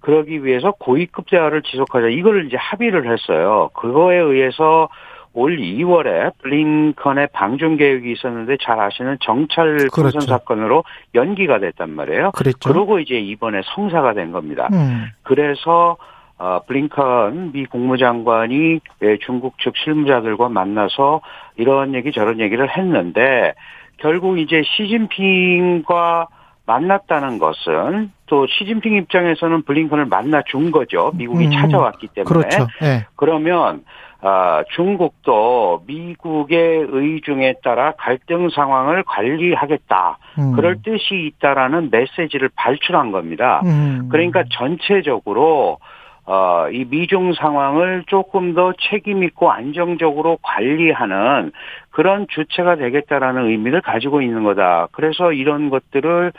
그러기 0.00 0.44
위해서 0.44 0.72
고위급 0.72 1.30
대화를 1.30 1.62
지속하자. 1.62 2.08
이걸 2.08 2.46
이제 2.46 2.56
합의를 2.56 3.10
했어요. 3.10 3.70
그거에 3.74 4.16
의해서 4.16 4.88
올 5.34 5.56
2월에 5.56 6.32
블링컨의 6.42 7.28
방중 7.32 7.76
계획이 7.76 8.12
있었는데 8.12 8.58
잘 8.62 8.78
아시는 8.80 9.16
정찰 9.22 9.76
그렇죠. 9.76 9.90
공선 10.02 10.20
사건으로 10.22 10.84
연기가 11.14 11.58
됐단 11.58 11.90
말이에요. 11.90 12.32
그랬죠. 12.32 12.68
그러고 12.68 12.98
이제 12.98 13.14
이번에 13.14 13.62
성사가 13.74 14.12
된 14.12 14.32
겁니다. 14.32 14.68
음. 14.72 15.06
그래서 15.22 15.96
어, 16.42 16.60
블링컨 16.66 17.52
미 17.52 17.66
국무장관이 17.66 18.80
예, 19.02 19.16
중국 19.18 19.60
측 19.60 19.76
실무자들과 19.76 20.48
만나서 20.48 21.20
이런 21.56 21.94
얘기 21.94 22.10
저런 22.10 22.40
얘기를 22.40 22.68
했는데 22.68 23.54
결국 23.98 24.40
이제 24.40 24.62
시진핑과 24.64 26.26
만났다는 26.66 27.38
것은 27.38 28.10
또 28.26 28.48
시진핑 28.48 28.94
입장에서는 28.94 29.62
블링컨을 29.62 30.06
만나 30.06 30.42
준 30.44 30.72
거죠. 30.72 31.12
미국이 31.14 31.46
음, 31.46 31.52
찾아왔기 31.52 32.08
때문에. 32.08 32.28
그렇죠. 32.28 32.66
예. 32.82 33.06
그러면 33.14 33.84
아, 34.20 34.64
중국도 34.74 35.84
미국의 35.86 36.86
의중에 36.88 37.54
따라 37.62 37.92
갈등 37.92 38.48
상황을 38.50 39.04
관리하겠다. 39.04 40.18
음. 40.38 40.52
그럴 40.56 40.82
뜻이 40.82 41.30
있다라는 41.36 41.90
메시지를 41.92 42.50
발출한 42.56 43.12
겁니다. 43.12 43.60
음. 43.64 44.08
그러니까 44.10 44.42
전체적으로 44.50 45.78
어, 46.24 46.68
이 46.70 46.84
미중 46.84 47.34
상황을 47.34 48.04
조금 48.06 48.54
더 48.54 48.72
책임 48.90 49.24
있고 49.24 49.50
안정적으로 49.50 50.38
관리하는 50.42 51.52
그런 51.92 52.26
주체가 52.28 52.76
되겠다라는 52.76 53.46
의미를 53.50 53.80
가지고 53.80 54.22
있는 54.22 54.42
거다. 54.44 54.88
그래서 54.92 55.32
이런 55.32 55.70
것들을 55.70 56.32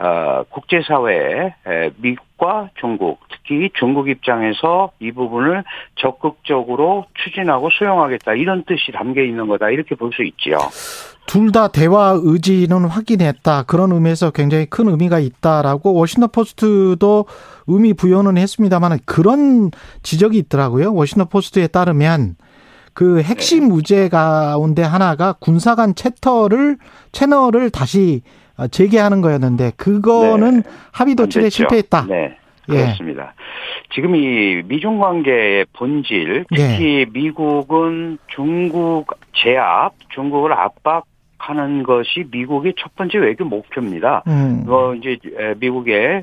어, 0.00 0.42
국제사회에 0.50 1.54
에, 1.68 1.90
미국과 1.98 2.70
중국, 2.80 3.20
특히 3.30 3.70
중국 3.78 4.08
입장에서 4.08 4.90
이 4.98 5.12
부분을 5.12 5.62
적극적으로 5.94 7.04
추진하고 7.14 7.70
수용하겠다 7.70 8.34
이런 8.34 8.64
뜻이 8.64 8.90
담겨 8.92 9.22
있는 9.22 9.46
거다 9.46 9.70
이렇게 9.70 9.94
볼 9.94 10.10
수 10.12 10.24
있지요. 10.24 10.58
둘 11.26 11.52
다 11.52 11.68
대화 11.68 12.18
의지는 12.22 12.84
확인했다. 12.86 13.62
그런 13.64 13.92
의미에서 13.92 14.30
굉장히 14.32 14.66
큰 14.66 14.88
의미가 14.88 15.20
있다라고 15.20 15.94
워싱턴 15.94 16.28
포스트도 16.32 17.26
의미 17.68 17.94
부여는 17.94 18.36
했습니다만 18.36 18.98
그런 19.06 19.70
지적이 20.02 20.38
있더라고요. 20.38 20.92
워싱턴 20.92 21.28
포스트에 21.28 21.68
따르면 21.68 22.34
그 22.94 23.20
핵심 23.22 23.68
네. 23.68 23.74
의제 23.74 24.08
가운데 24.08 24.82
하나가 24.82 25.32
군사 25.32 25.74
간 25.74 25.94
채터를 25.94 26.78
채널을 27.12 27.70
다시 27.70 28.22
재개하는 28.70 29.20
거였는데 29.20 29.72
그거는 29.76 30.62
네. 30.62 30.70
합의 30.92 31.12
안 31.12 31.16
도출에. 31.16 31.50
실패했다. 31.50 32.06
네. 32.08 32.36
예. 32.70 32.72
그렇습니다. 32.72 33.34
지금 33.92 34.14
이 34.16 34.62
미중 34.64 34.98
관계의 34.98 35.66
본질, 35.74 36.46
예. 36.52 36.56
특히 36.56 37.06
미국은 37.12 38.18
중국 38.28 39.06
제압, 39.34 39.92
중국을 40.14 40.52
압박 40.52 41.04
하는 41.36 41.82
것이 41.82 42.24
미국의 42.30 42.74
첫 42.78 42.94
번째 42.96 43.18
외교 43.18 43.44
목표입니다. 43.44 44.22
음. 44.26 44.64
뭐 44.66 44.94
이제 44.94 45.18
에, 45.36 45.54
미국의 45.58 46.18
어, 46.18 46.22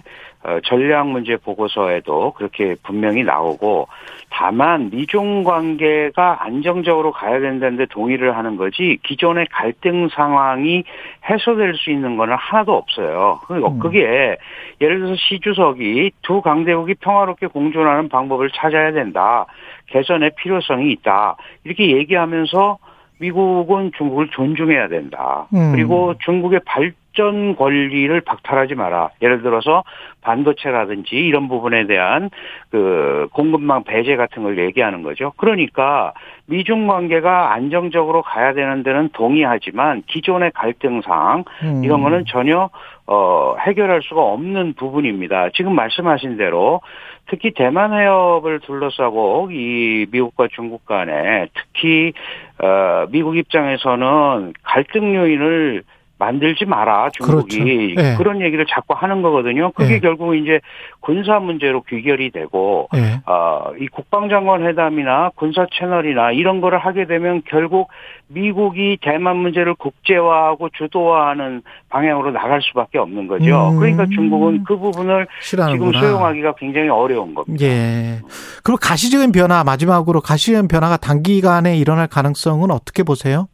전략 0.63 1.07
문제 1.07 1.38
보고서에도 1.38 2.31
그렇게 2.33 2.75
분명히 2.83 3.24
나오고 3.24 3.88
다만 4.31 4.89
미중 4.89 5.43
관계가 5.43 6.43
안정적으로 6.43 7.12
가야 7.12 7.39
된다는데 7.39 7.86
동의를 7.88 8.36
하는 8.36 8.55
거지 8.57 8.98
기존의 9.03 9.48
갈등 9.51 10.07
상황이 10.10 10.83
해소될 11.29 11.75
수 11.75 11.91
있는 11.91 12.17
거는 12.17 12.36
하나도 12.36 12.74
없어요. 12.74 13.39
그- 13.48 13.63
음. 13.63 13.79
그게 13.79 14.38
예를 14.79 14.98
들어서 14.98 15.15
시 15.15 15.39
주석이 15.41 16.12
두 16.24 16.41
강대국이 16.41 16.95
평화롭게 16.95 17.48
공존하는 17.48 18.10
방법을 18.10 18.50
찾아야 18.51 18.91
된다. 18.91 19.45
개선의 19.88 20.31
필요성이 20.38 20.91
있다. 20.93 21.36
이렇게 21.65 21.95
얘기하면서 21.98 22.77
미국은 23.19 23.91
중국을 23.95 24.29
존중해야 24.29 24.88
된다. 24.88 25.45
음. 25.53 25.74
그리고 25.74 26.15
중국의 26.25 26.62
발 26.65 26.93
전 27.13 27.55
권리를 27.55 28.21
박탈하지 28.21 28.75
마라. 28.75 29.09
예를 29.21 29.41
들어서 29.41 29.83
반도체라든지 30.21 31.15
이런 31.15 31.47
부분에 31.47 31.85
대한 31.85 32.29
그 32.69 33.27
공급망 33.33 33.83
배제 33.83 34.15
같은 34.15 34.43
걸 34.43 34.57
얘기하는 34.57 35.03
거죠. 35.03 35.33
그러니까 35.37 36.13
미중 36.45 36.87
관계가 36.87 37.53
안정적으로 37.53 38.21
가야 38.21 38.53
되는 38.53 38.83
데는 38.83 39.09
동의하지만 39.13 40.03
기존의 40.07 40.51
갈등상 40.53 41.43
음. 41.63 41.83
이런 41.83 42.01
거는 42.03 42.25
전혀 42.27 42.69
어 43.07 43.55
해결할 43.59 44.01
수가 44.03 44.21
없는 44.21 44.73
부분입니다. 44.73 45.49
지금 45.53 45.75
말씀하신 45.75 46.37
대로 46.37 46.81
특히 47.27 47.51
대만 47.51 47.93
해협을 47.93 48.59
둘러싸고 48.61 49.49
이 49.51 50.05
미국과 50.11 50.47
중국 50.51 50.85
간에 50.85 51.47
특히 51.53 52.13
어 52.59 53.07
미국 53.09 53.37
입장에서는 53.37 54.53
갈등 54.63 55.15
요인을 55.15 55.83
만들지 56.21 56.65
마라 56.65 57.09
중국이 57.13 57.95
그렇죠. 57.95 58.09
예. 58.09 58.15
그런 58.15 58.41
얘기를 58.41 58.63
자꾸 58.69 58.93
하는 58.95 59.23
거거든요. 59.23 59.71
그게 59.71 59.95
예. 59.95 59.99
결국 59.99 60.35
이제 60.35 60.59
군사 60.99 61.39
문제로 61.39 61.81
귀결이 61.81 62.29
되고 62.29 62.87
예. 62.95 63.21
어, 63.25 63.71
이 63.79 63.87
국방장관 63.87 64.63
회담이나 64.67 65.31
군사 65.33 65.65
채널이나 65.73 66.31
이런 66.31 66.61
거를 66.61 66.77
하게 66.77 67.07
되면 67.07 67.41
결국 67.47 67.89
미국이 68.27 68.99
대만 69.01 69.37
문제를 69.37 69.73
국제화하고 69.73 70.69
주도화하는 70.69 71.63
방향으로 71.89 72.29
나갈 72.29 72.61
수밖에 72.61 72.99
없는 72.99 73.27
거죠. 73.27 73.71
음. 73.71 73.79
그러니까 73.79 74.05
중국은 74.05 74.63
그 74.63 74.77
부분을 74.77 75.25
지금 75.25 75.41
싫어하는구나. 75.41 75.99
수용하기가 75.99 76.53
굉장히 76.59 76.89
어려운 76.89 77.33
겁니다. 77.33 77.65
예. 77.65 78.19
그리고 78.63 78.77
가시적인 78.79 79.31
변화 79.31 79.63
마지막으로 79.63 80.21
가시적인 80.21 80.67
변화가 80.67 80.97
단기간에 80.97 81.77
일어날 81.77 82.05
가능성은 82.05 82.69
어떻게 82.69 83.01
보세요? 83.01 83.47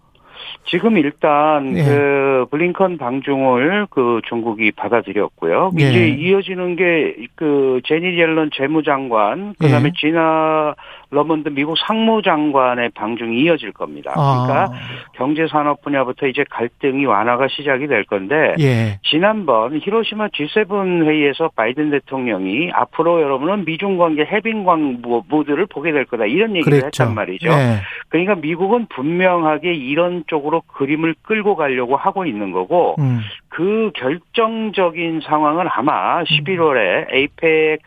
지금 0.65 0.97
일단 0.97 1.77
예. 1.77 1.83
그 1.83 2.45
블링컨 2.51 2.97
방중을 2.97 3.87
그 3.89 4.21
중국이 4.27 4.71
받아들였고요. 4.71 5.71
예. 5.79 5.89
이제 5.89 6.07
이어지는 6.09 6.75
게 6.75 7.27
그 7.35 7.81
재닛 7.85 8.19
옐런 8.19 8.49
재무장관 8.53 9.53
그다음에 9.59 9.89
예. 9.89 9.91
지나 9.95 10.75
러몬도 11.09 11.49
미국 11.49 11.77
상무장관의 11.77 12.89
방중이 12.89 13.41
이어질 13.41 13.71
겁니다. 13.71 14.11
그러니까 14.13 14.63
아, 14.63 14.79
경제 15.13 15.47
산업 15.47 15.81
분야부터 15.81 16.27
이제 16.27 16.43
갈등이 16.49 17.05
완화가 17.05 17.47
시작이 17.47 17.87
될 17.87 18.03
건데 18.03 18.55
예. 18.59 18.99
지난번 19.03 19.79
히로시마 19.79 20.27
G7 20.27 21.05
회의에서 21.07 21.49
바이든 21.55 21.91
대통령이 21.91 22.71
앞으로 22.73 23.21
여러분은 23.21 23.63
미중 23.65 23.97
관계 23.97 24.25
해빙 24.25 24.65
국면들을 24.65 25.65
보게 25.67 25.93
될 25.93 26.05
거다 26.05 26.25
이런 26.25 26.55
얘기를 26.55 26.79
그랬죠. 26.79 27.03
했단 27.03 27.15
말이죠. 27.15 27.49
예. 27.51 27.79
그러니까 28.09 28.35
미국은 28.35 28.87
분명하게 28.87 29.73
이런 29.73 30.23
쪽으로 30.27 30.61
그림을 30.67 31.15
끌고 31.21 31.55
가려고 31.55 31.95
하고 31.95 32.25
있는 32.25 32.51
거고 32.51 32.95
음. 32.99 33.21
그 33.49 33.91
결정적인 33.95 35.21
상황은 35.21 35.67
아마 35.69 36.23
11월에 36.23 37.13
에이펙 37.13 37.79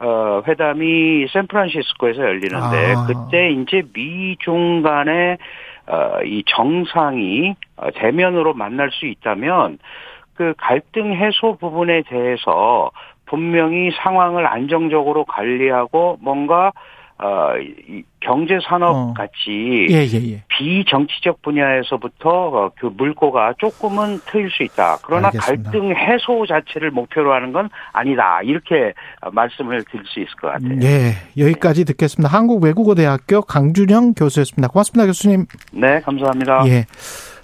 어, 0.00 0.42
회담이 0.46 1.26
샌프란시스코에서 1.30 2.22
열리는데 2.22 2.94
아. 2.96 3.06
그때 3.06 3.50
이제 3.50 3.82
미중 3.92 4.82
간의 4.82 5.36
어, 5.86 6.22
이 6.24 6.42
정상이 6.46 7.54
어, 7.76 7.90
대면으로 7.94 8.54
만날 8.54 8.90
수 8.92 9.06
있다면 9.06 9.78
그 10.34 10.54
갈등 10.56 11.12
해소 11.12 11.56
부분에 11.58 12.02
대해서 12.08 12.90
분명히 13.26 13.90
상황을 14.02 14.46
안정적으로 14.46 15.24
관리하고 15.24 16.16
뭔가 16.20 16.72
어, 17.22 17.52
이 17.58 18.02
경제 18.20 18.58
산업 18.66 18.96
어. 18.96 19.14
같이 19.14 19.86
예, 19.90 20.06
예, 20.06 20.32
예. 20.32 20.42
비정치적 20.48 21.42
분야에서부터 21.42 22.30
어, 22.30 22.70
그 22.78 22.86
물꼬가 22.86 23.54
조금은 23.58 24.20
트일 24.26 24.50
수 24.50 24.62
있다. 24.62 24.98
그러나 25.02 25.28
알겠습니다. 25.28 25.70
갈등 25.70 25.94
해소 25.94 26.46
자체를 26.46 26.90
목표로 26.90 27.32
하는 27.32 27.52
건 27.52 27.68
아니다. 27.92 28.40
이렇게 28.42 28.94
어, 29.20 29.30
말씀을 29.30 29.84
드릴 29.84 30.04
수 30.06 30.20
있을 30.20 30.32
것 30.40 30.48
같아요. 30.48 30.78
예, 30.82 31.12
여기까지 31.36 31.84
듣겠습니다. 31.84 32.34
한국외국어대학교 32.34 33.42
강준영 33.42 34.14
교수였습니다. 34.14 34.68
고맙습니다, 34.68 35.06
교수님. 35.06 35.46
네, 35.72 36.00
감사합니다. 36.00 36.64
예. 36.68 36.86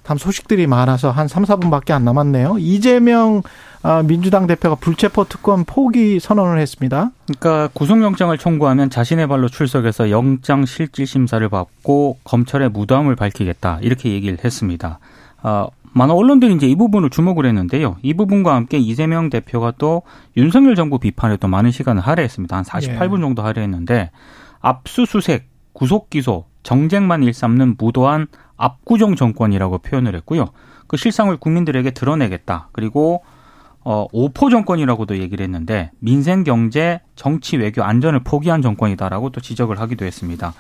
다음 0.07 0.19
소식들이 0.19 0.69
많아서 0.69 1.11
한 1.11 1.27
3, 1.27 1.43
4분밖에 1.43 1.91
안 1.91 2.05
남았네요. 2.05 2.59
이재명 2.61 3.43
아, 3.83 4.05
민주당 4.05 4.47
대표가 4.47 4.77
불체포 4.77 5.25
특권 5.25 5.65
포기 5.65 6.21
선언을 6.21 6.61
했습니다. 6.61 7.11
그러니까 7.25 7.69
구속영장을 7.75 8.39
청구하면 8.39 8.89
자신의 8.89 9.27
발로 9.27 9.49
출석해서 9.49 10.11
영장 10.11 10.65
실질 10.65 11.09
심사를 11.09 11.47
받고 11.49 12.19
검찰의 12.23 12.69
무덤을 12.71 13.17
밝히겠다 13.17 13.81
이렇게 13.83 14.11
얘기를 14.11 14.39
했습니다. 14.45 15.01
어, 15.43 15.67
많은 15.93 16.15
언론들이 16.15 16.55
이제 16.55 16.69
이 16.69 16.77
부분을 16.77 17.11
주목을 17.11 17.45
했는데요. 17.45 17.97
이 18.03 18.15
부분과 18.15 18.55
함께 18.55 18.79
이재명 18.79 19.29
대표가 19.29 19.73
또 19.77 20.03
윤석열 20.37 20.77
정부 20.77 21.01
비판에 21.01 21.37
또 21.39 21.49
많은 21.49 21.73
시간을 21.73 22.01
할애했습니다. 22.01 22.57
한 22.57 22.65
48분 22.65 23.21
정도 23.23 23.43
할애했는데 23.43 24.11
압수수색, 24.61 25.49
구속기소, 25.77 26.47
정쟁만 26.63 27.23
일삼는 27.23 27.77
무도한 27.79 28.29
압구정 28.57 29.15
정권이라고 29.15 29.79
표현을 29.79 30.15
했고요. 30.17 30.47
그 30.87 30.97
실상을 30.97 31.37
국민들에게 31.37 31.91
드러내겠다. 31.91 32.71
그리고 32.73 33.23
어, 33.85 34.07
오포 34.11 34.49
정권이라고도 34.49 35.19
얘기를 35.19 35.45
했는데 35.45 35.91
민생 36.01 36.45
경제, 36.45 37.01
정치, 37.15 37.59
외교, 37.59 37.85
안전을 37.85 38.21
포기한 38.25 38.63
정권이다라고 38.63 39.31
또 39.31 39.41
지적을 39.41 39.79
하기도 39.79 40.07
했습니다. 40.07 40.55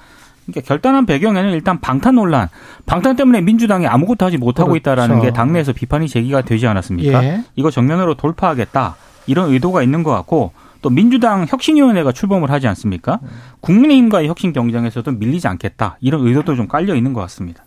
그러니까 0.44 0.68
결단한 0.68 1.06
배경에는 1.06 1.50
일단 1.52 1.80
방탄 1.80 2.16
논란, 2.16 2.48
방탄 2.84 3.16
때문에 3.16 3.40
민주당이 3.40 3.86
아무것도 3.86 4.26
하지 4.26 4.36
못하고 4.36 4.68
그렇죠. 4.68 4.76
있다라는 4.76 5.22
게 5.22 5.32
당내에서 5.32 5.72
비판이 5.72 6.08
제기가 6.08 6.42
되지 6.42 6.66
않았습니까? 6.66 7.24
예. 7.24 7.44
이거 7.56 7.70
정면으로 7.70 8.14
돌파하겠다 8.14 8.96
이런 9.26 9.50
의도가 9.50 9.82
있는 9.82 10.02
것 10.02 10.12
같고 10.12 10.52
또 10.86 10.90
민주당 10.90 11.46
혁신위원회가 11.48 12.12
출범을 12.12 12.48
하지 12.52 12.68
않습니까? 12.68 13.18
국민의힘과의 13.58 14.28
혁신 14.28 14.52
경쟁에서도 14.52 15.10
밀리지 15.10 15.48
않겠다 15.48 15.98
이런 16.00 16.24
의도도 16.24 16.54
좀 16.54 16.68
깔려 16.68 16.94
있는 16.94 17.12
것 17.12 17.20
같습니다. 17.22 17.64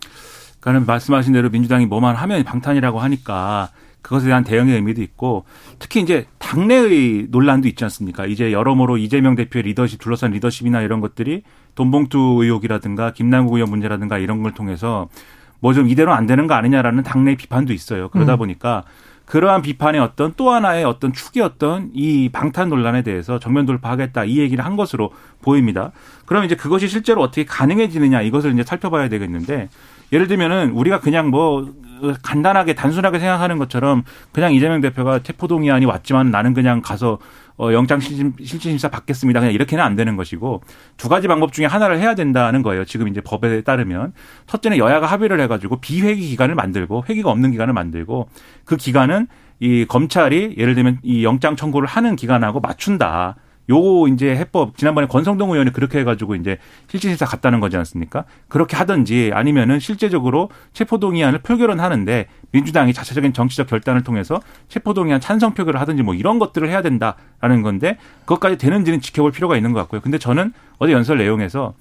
그러니까 0.58 0.90
말씀하신 0.90 1.34
대로 1.34 1.50
민주당이 1.50 1.84
뭐만 1.84 2.16
하면 2.16 2.42
방탄이라고 2.44 2.98
하니까 2.98 3.68
그것에 4.00 4.28
대한 4.28 4.42
대응의 4.42 4.74
의미도 4.74 5.02
있고 5.02 5.44
특히 5.78 6.00
이제 6.00 6.28
당내의 6.38 7.26
논란도 7.28 7.68
있지 7.68 7.84
않습니까? 7.84 8.24
이제 8.24 8.52
여러모로 8.52 8.96
이재명 8.96 9.34
대표의 9.34 9.64
리더십 9.64 10.00
둘러싼 10.00 10.30
리더십이나 10.30 10.80
이런 10.80 11.02
것들이 11.02 11.42
돈봉투 11.74 12.38
의혹이라든가 12.40 13.12
김남국 13.12 13.56
의원 13.56 13.68
문제라든가 13.68 14.16
이런 14.16 14.42
걸 14.42 14.54
통해서 14.54 15.10
뭐 15.60 15.74
좀 15.74 15.90
이대로 15.90 16.14
안 16.14 16.24
되는 16.24 16.46
거 16.46 16.54
아니냐라는 16.54 17.02
당내 17.02 17.34
비판도 17.34 17.74
있어요. 17.74 18.08
그러다 18.08 18.36
음. 18.36 18.38
보니까 18.38 18.84
그러한 19.30 19.62
비판의 19.62 20.00
어떤 20.00 20.34
또 20.36 20.50
하나의 20.50 20.84
어떤 20.84 21.12
축이었던 21.12 21.92
이 21.94 22.30
방탄 22.32 22.68
논란에 22.68 23.02
대해서 23.02 23.38
정면 23.38 23.64
돌파하겠다 23.64 24.24
이 24.24 24.38
얘기를 24.38 24.64
한 24.64 24.74
것으로 24.74 25.12
보입니다. 25.40 25.92
그럼 26.26 26.42
이제 26.42 26.56
그것이 26.56 26.88
실제로 26.88 27.22
어떻게 27.22 27.44
가능해지느냐 27.44 28.22
이것을 28.22 28.52
이제 28.52 28.64
살펴봐야 28.64 29.08
되겠는데 29.08 29.68
예를 30.12 30.26
들면은 30.26 30.70
우리가 30.72 31.00
그냥 31.00 31.28
뭐 31.30 31.72
간단하게 32.22 32.74
단순하게 32.74 33.18
생각하는 33.18 33.58
것처럼 33.58 34.04
그냥 34.32 34.54
이재명 34.54 34.80
대표가 34.80 35.22
체포동의안이 35.22 35.84
왔지만 35.84 36.30
나는 36.30 36.54
그냥 36.54 36.80
가서 36.80 37.18
어 37.58 37.72
영장 37.72 38.00
실질 38.00 38.32
실질 38.38 38.70
심사 38.70 38.88
받겠습니다. 38.88 39.40
그냥 39.40 39.52
이렇게는 39.52 39.84
안 39.84 39.94
되는 39.94 40.16
것이고 40.16 40.62
두 40.96 41.08
가지 41.08 41.28
방법 41.28 41.52
중에 41.52 41.66
하나를 41.66 41.98
해야 41.98 42.14
된다는 42.14 42.62
거예요. 42.62 42.84
지금 42.86 43.08
이제 43.08 43.20
법에 43.20 43.60
따르면 43.62 44.14
첫째는 44.46 44.78
여야가 44.78 45.06
합의를 45.06 45.40
해가지고 45.40 45.80
비회기 45.80 46.26
기간을 46.28 46.54
만들고 46.54 47.04
회기가 47.08 47.30
없는 47.30 47.50
기간을 47.50 47.74
만들고 47.74 48.28
그 48.64 48.76
기간은 48.76 49.26
이 49.60 49.84
검찰이 49.84 50.54
예를 50.56 50.74
들면 50.74 51.00
이 51.02 51.22
영장 51.22 51.54
청구를 51.54 51.86
하는 51.86 52.16
기간하고 52.16 52.60
맞춘다. 52.60 53.36
요 53.70 54.06
이제 54.08 54.36
해법 54.36 54.76
지난번에 54.76 55.06
권성동 55.06 55.50
의원이 55.52 55.72
그렇게 55.72 56.00
해가지고 56.00 56.34
이제 56.34 56.58
실질심사 56.88 57.24
갔다는 57.24 57.60
거지 57.60 57.76
않습니까? 57.76 58.24
그렇게 58.48 58.76
하든지 58.76 59.30
아니면은 59.32 59.78
실제적으로 59.80 60.50
체포동의안을 60.72 61.38
표결은 61.40 61.80
하는데 61.80 62.26
민주당이 62.52 62.92
자체적인 62.92 63.32
정치적 63.32 63.68
결단을 63.68 64.02
통해서 64.02 64.40
체포동의안 64.68 65.20
찬성 65.20 65.54
표결을 65.54 65.80
하든지 65.80 66.02
뭐 66.02 66.14
이런 66.14 66.38
것들을 66.38 66.68
해야 66.68 66.82
된다라는 66.82 67.62
건데 67.62 67.96
그것까지 68.22 68.58
되는지는 68.58 69.00
지켜볼 69.00 69.32
필요가 69.32 69.56
있는 69.56 69.72
것 69.72 69.80
같고요. 69.80 70.00
근데 70.00 70.18
저는 70.18 70.52
어제 70.78 70.92
연설 70.92 71.18
내용에서 71.18 71.74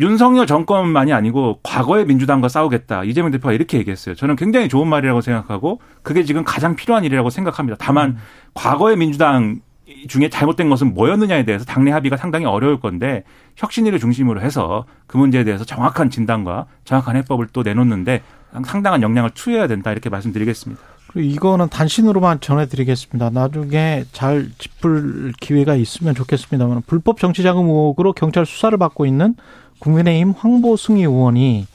윤석열 0.00 0.46
정권만이 0.46 1.12
아니고 1.12 1.58
과거의 1.64 2.06
민주당과 2.06 2.48
싸우겠다. 2.48 3.02
이재명 3.04 3.32
대표가 3.32 3.52
이렇게 3.52 3.78
얘기했어요. 3.78 4.14
저는 4.14 4.36
굉장히 4.36 4.68
좋은 4.68 4.86
말이라고 4.86 5.20
생각하고 5.20 5.80
그게 6.02 6.22
지금 6.22 6.44
가장 6.44 6.76
필요한 6.76 7.04
일이라고 7.04 7.30
생각합니다. 7.30 7.76
다만 7.80 8.16
과거의 8.54 8.96
민주당 8.96 9.60
중에 10.08 10.28
잘못된 10.28 10.68
것은 10.68 10.94
뭐였느냐에 10.94 11.44
대해서 11.44 11.64
당내 11.64 11.90
합의가 11.90 12.16
상당히 12.16 12.44
어려울 12.44 12.80
건데 12.80 13.24
혁신위를 13.56 13.98
중심으로 13.98 14.40
해서 14.40 14.84
그 15.06 15.16
문제에 15.16 15.44
대해서 15.44 15.64
정확한 15.64 16.10
진단과 16.10 16.66
정확한 16.84 17.16
해법을 17.16 17.48
또 17.52 17.62
내놓는데 17.62 18.22
상당한 18.64 19.02
역량을 19.02 19.30
투여해야 19.30 19.66
된다 19.66 19.92
이렇게 19.92 20.10
말씀드리겠습니다. 20.10 20.82
이거는 21.14 21.68
단신으로만 21.70 22.40
전해드리겠습니다. 22.40 23.30
나중에 23.30 24.04
잘 24.12 24.50
짚을 24.58 25.32
기회가 25.40 25.74
있으면 25.74 26.14
좋겠습니다만 26.14 26.82
불법 26.86 27.18
정치자금 27.18 27.64
의혹으로 27.64 28.12
경찰 28.12 28.44
수사를 28.44 28.76
받고 28.76 29.06
있는 29.06 29.34
국민의힘 29.78 30.34
황보승희 30.36 31.00
의원이 31.00 31.66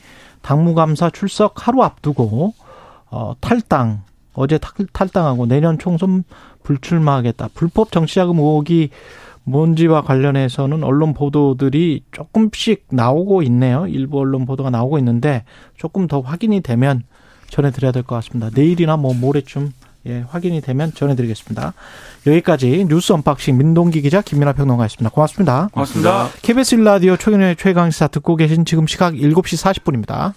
당무감사 0.42 1.10
출석 1.10 1.68
하루 1.68 1.84
앞두고 1.84 2.54
어, 3.10 3.34
탈당 3.40 4.04
어제 4.34 4.58
탈- 4.58 4.88
탈당하고 4.92 5.46
내년 5.46 5.78
총선 5.78 6.24
불출마하겠다. 6.64 7.50
불법 7.54 7.92
정치자금 7.92 8.38
의혹이 8.38 8.90
뭔지와 9.46 10.02
관련해서는 10.04 10.84
언론 10.84 11.14
보도들이 11.14 12.04
조금씩 12.12 12.86
나오고 12.92 13.44
있네요. 13.44 13.86
일부 13.88 14.20
언론 14.20 14.46
보도가 14.46 14.70
나오고 14.70 14.98
있는데 15.00 15.44
조금 15.78 16.08
더 16.08 16.22
확인이 16.22 16.62
되면 16.62 17.04
전해드려야 17.50 17.92
될 17.92 18.04
것 18.04 18.16
같습니다. 18.16 18.50
내일이나 18.56 18.96
뭐 18.98 19.14
모레쯤 19.14 19.74
예, 20.06 20.26
확인이 20.28 20.60
되면 20.60 20.94
전해드리겠습니다. 20.94 21.74
여기까지 22.28 22.86
뉴스 22.90 23.14
unboxing 23.14 23.58
민동기 23.58 24.02
기자 24.02 24.22
김민하 24.22 24.52
평론가였습니다. 24.54 25.10
고맙습니다. 25.10 25.70
고맙습니다. 25.72 26.28
KBS 26.42 26.78
1라디오 26.78 27.18
최경영의 27.20 27.56
최강시사 27.58 28.08
듣고 28.08 28.36
계신 28.36 28.66
지금 28.66 28.88
시각 28.88 29.14
7시 29.14 29.64
40분입니다. 29.82 30.32